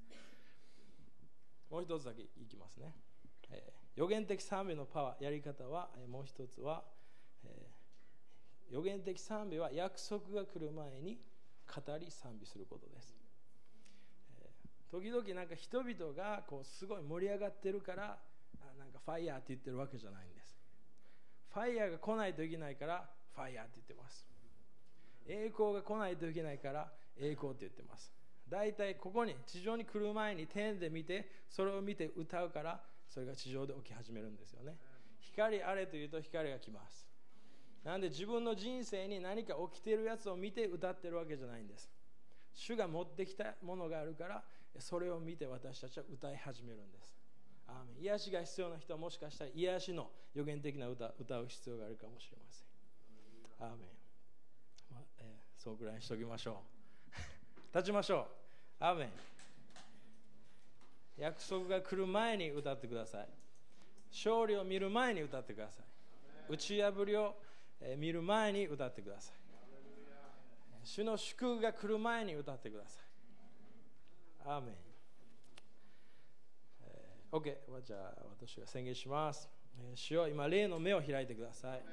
[1.69, 2.95] もう一つだけいきますね、
[3.51, 6.83] え、予言的賛美のパワーやり方は、え、もう一つは、
[7.45, 7.67] え、
[8.71, 11.19] 予言的賛美は約束が来る前に
[11.69, 13.15] 語り賛美することです、
[14.41, 14.49] え、
[14.91, 18.17] 時々なんか人々がこうすごい盛り上がってるから
[18.77, 20.57] なんかファイヤーって言ってるわけじゃないんです。
[21.53, 24.27] ファイヤーが来ないといけないからファイヤーって言ってます。
[25.27, 28.11] 栄光が来ないといけないから栄光って言ってます。
[28.49, 34.75] 大体ここに地上に来る前に天で見てそれを見て歌うからそれが地上で起き始めるんですよね。
[35.19, 37.08] 光あれというと光が来ます。
[37.83, 41.89] なんで自分の人生に何か起きているやつを見て歌ってるわけじゃないんです。
[42.53, 44.43] 主が持ってきたものがあるから
[44.79, 47.15] それを見て私たちは歌い始めるんです。
[47.67, 53.69] アー癒しが必要な人はもしかしたら癒しの予言的な歌歌う必要があるかもしれません。
[53.69, 53.79] アーメン、
[54.91, 56.61] まあえー、そうぐらいにしておきましょ
[57.71, 57.75] う。
[57.75, 58.27] 立ちましょ
[58.79, 58.83] う。
[58.83, 59.09] アーメン。
[61.17, 63.27] 約束が来る前に歌ってください。
[64.11, 65.85] 勝利を見る前に歌ってください。
[66.49, 67.35] 打ち破りを
[67.97, 69.39] 見る前に歌ってください。
[70.83, 74.49] 主の祝福が来る前に歌ってください。
[74.49, 74.75] アーメン。
[77.31, 79.47] OK じゃあ私が宣言します。
[79.95, 81.83] 主よ今霊の目を開いてください。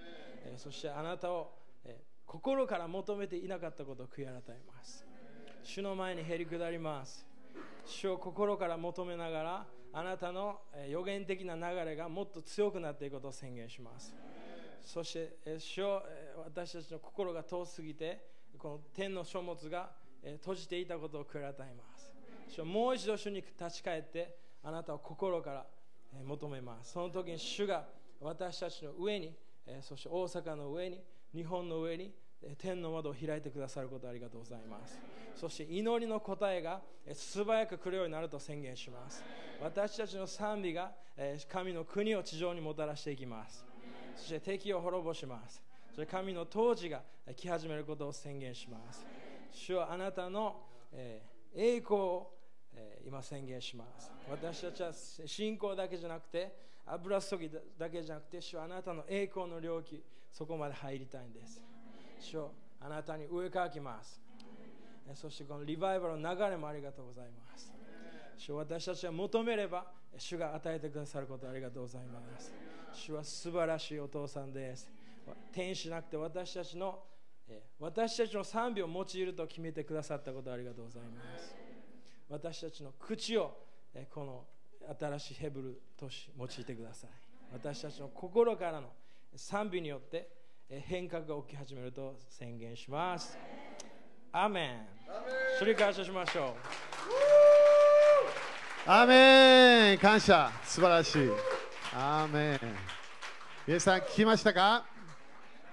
[0.44, 1.52] えそしてあなたを
[1.84, 5.04] え心から求めていなかったことを悔い改めます。
[5.62, 7.26] 主の前にへり下ります。
[7.84, 14.14] 主を心から求めながらあなたの予言的な流れがもっと強くなっていくことを宣言します。
[14.86, 16.02] そして主を
[16.44, 18.24] 私たちの心が遠すぎて
[18.56, 19.90] この天の書物が
[20.22, 22.14] 閉じていたことを悔い改めます。
[22.48, 25.66] 主もう一度主に立ち返ってあなたを心から
[26.24, 26.92] 求めます。
[26.92, 27.84] その時に主が
[28.20, 29.34] 私たちの上に
[29.82, 31.02] そして大阪の上に
[31.34, 32.14] 日本の上に
[32.56, 34.96] 天の窓を開いてくださることありがとうございます。
[35.34, 36.80] そして祈りの答えが
[37.12, 39.24] 素早く来るようになると宣言します。
[39.60, 40.92] 私たちの賛美が
[41.48, 43.65] 神の国を地上にもたらしていきます。
[44.16, 45.62] そして敵を滅ぼします。
[45.88, 47.02] そして神の統治が
[47.36, 49.04] 来始めることを宣言します。
[49.52, 50.56] 主はあなたの
[50.92, 51.22] え
[51.54, 52.32] 栄光を
[53.04, 54.10] 今宣言します。
[54.30, 54.92] 私たちは
[55.26, 56.52] 信仰だけじゃなくて
[56.86, 61.62] 油注ぎだけじゃなくて主はあなたの栄光の領域そこまで入りたいんです。
[62.20, 62.48] 主
[62.80, 64.25] あなたに上かきます。
[65.14, 67.72] そしてこのリバイバルの流れもありがとうございます。
[68.36, 69.86] 主私たちが求めれば
[70.18, 72.52] 主が与えてくださることありがとうございます。
[72.92, 74.90] 主は素晴らしいお父さんです。
[75.52, 77.02] 天使なくて私たちの
[77.78, 81.56] 私たちの賛美を用いると決めてくださったことありがとうございます。
[82.28, 83.56] 私たちの口を
[84.10, 84.44] この
[84.98, 87.10] 新しいヘブル都市用いてください。
[87.52, 88.88] 私たちの心からの
[89.34, 90.28] 賛美によって
[90.68, 93.38] 変革が起き始めると宣言します。
[94.38, 94.70] アメン
[95.58, 96.54] 主に感謝しましょ
[98.86, 98.90] う。
[98.90, 100.52] アメン感謝。
[100.62, 101.30] 素晴らしい。
[101.94, 102.60] アメン
[103.66, 104.84] 皆さん聞きましたか？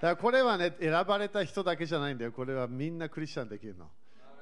[0.00, 2.32] からこれはね選ばれた人だけじゃないんだよ。
[2.32, 3.84] これはみんなクリスチャンできるの。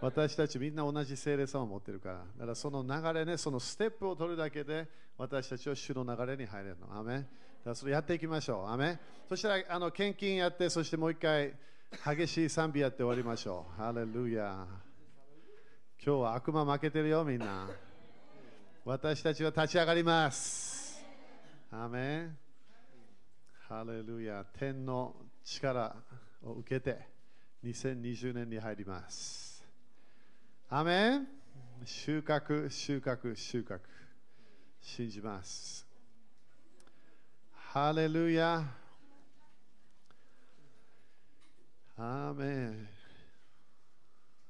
[0.00, 2.14] 私たちみんな同じ聖霊さんを持ってるから。
[2.14, 4.86] だからその流れね、そのステップを取るだけで
[5.18, 6.96] 私たちは主の流れに入れるの。
[6.96, 7.26] アメだか
[7.64, 8.70] らそれやっていきましょう。
[8.70, 11.54] アメそしたらあの献金やって、そしてもう一回
[12.01, 13.80] 激しい賛美やって終わりましょう。
[13.80, 14.66] ハレルヤ。
[16.05, 17.68] 今日は悪魔負けてるよ、みんな。
[18.84, 21.05] 私たちは立ち上がります。
[21.70, 22.30] アメ
[23.68, 24.45] ハレルヤ。
[24.59, 25.14] 天の
[25.45, 25.95] 力
[26.43, 27.07] を受けて
[27.64, 29.62] 2020年に入ります。
[30.70, 31.28] アメン
[31.84, 33.78] 収穫、収穫、収穫。
[34.80, 35.86] 信じます。
[37.53, 38.82] ハレルヤ。
[42.05, 42.88] アメン。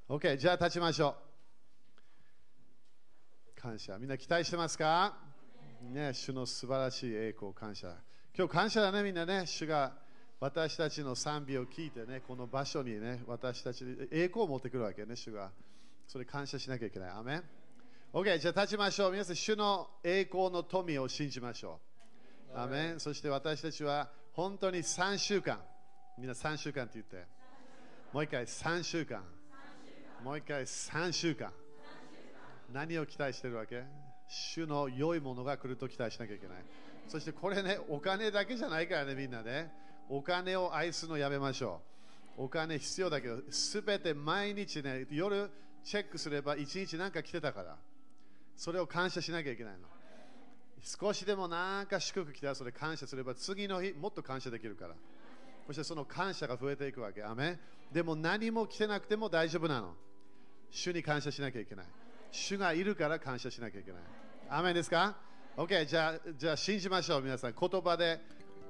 [0.09, 1.15] OK、じゃあ立ちましょ
[3.55, 3.61] う。
[3.61, 3.99] 感謝。
[3.99, 5.19] みんな期待してますか？
[5.83, 7.95] ね、主の素晴らしい栄光、感謝。
[8.35, 9.45] 今日感謝だね、みんなね。
[9.45, 9.93] 主が
[10.41, 15.51] 私たちの賛美を聞いてね、この場所にね、私たち栄光を持ってくるわけね、主が。
[16.09, 17.11] それ感謝しなきゃいけない。
[17.11, 17.45] アメン
[18.15, 19.13] OK、じゃあ立ちましょう。
[19.13, 21.81] 皆さん、主の栄光の富を信じましょ
[22.55, 22.59] う。
[22.59, 25.61] アメンそして私たちは本当に3週間。
[26.17, 27.42] みんな3週間って言って。
[28.13, 29.23] もう一回3週間。
[30.23, 31.51] もう一回3週間。
[32.73, 33.85] 何を期待してるわけ？
[34.29, 36.57] 主の良いものが来ると期待しなきゃいけない。
[37.09, 39.73] そしてこれね、お金だけじゃないからね、みんなね。
[40.09, 41.81] お金を愛するのやめましょ
[42.39, 42.45] う。
[42.45, 45.51] お金必要だけど、すべて毎日ね、夜
[45.85, 47.77] チェックすれば一日なんか来てたから
[48.57, 49.89] それを感謝しなきゃいけないの
[50.81, 54.95] 少しでもなんか祝福来たらそれ感謝すれば次の日もっと感謝できるから
[55.67, 57.59] そしてその感謝が増えていくわけアメ
[57.93, 59.95] でも何も来てなくても大丈夫なの。
[60.71, 61.87] 主に感謝しなきゃいけない。
[62.31, 64.03] 主がいるから感謝しなきゃいけない。
[64.49, 65.17] アメですか
[65.57, 67.55] ?OK じゃあじゃあ信じましょう皆さん。
[67.59, 68.21] 言葉で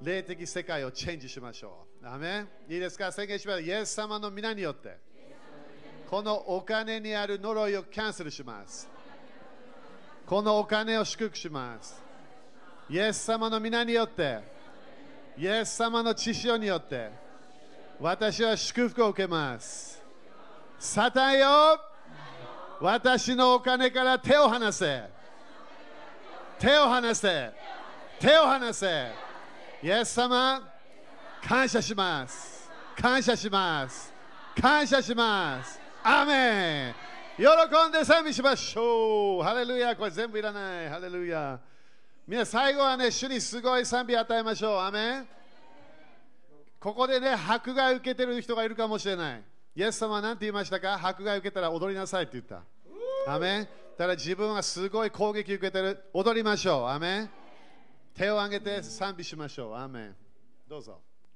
[0.02, 2.06] 霊的世界をチェンジしましょう。
[2.06, 3.12] アメいいですか？
[3.12, 4.98] 宣言しましょうイエス様の皆によって。
[6.10, 8.88] このお金にある呪いをキャンセルします。
[10.26, 12.02] このお金を祝福します。
[12.90, 14.40] イエス様の皆によって、
[15.38, 17.10] イエス様の知潮によって、
[18.02, 20.02] 私は祝福を受けます。
[20.76, 21.78] サタンよ、
[22.80, 25.04] 私のお金から手を離せ。
[26.58, 27.50] 手を離せ。
[28.18, 29.12] 手を離せ。
[29.84, 30.68] イエス様、
[31.46, 32.68] 感謝します。
[33.00, 34.12] 感謝します。
[34.60, 35.80] 感謝します。
[36.02, 36.94] アメン
[37.36, 37.44] 喜
[37.88, 41.60] んで賛美しましょうハレルヤこれ全部いらないハレルヤ
[42.26, 45.41] みんな最後はね主にすごい賛美与えましょうアメン
[46.82, 49.42] ここでね迫害受けてる人がいるかもしれない。
[49.76, 50.98] イエス様は何て言いましたか？
[51.00, 52.62] 迫害受けたら踊りなさいって言った。
[53.32, 53.68] アメン。
[53.96, 56.02] だ自分はすごい攻撃受けてる。
[56.12, 56.88] 踊りましょう。
[56.88, 57.30] アメ
[58.14, 59.74] 手を挙げて賛美しましょう。
[59.76, 60.10] アメ
[60.68, 61.00] どうぞ。